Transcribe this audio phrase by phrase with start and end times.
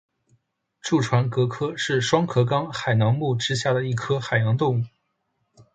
[0.81, 4.85] 蛀船蛤科是双壳纲海螂目之下的一科海洋动物。